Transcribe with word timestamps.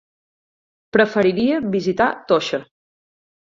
Preferiria 0.97 1.61
visitar 1.77 2.09
Toixa. 2.35 2.63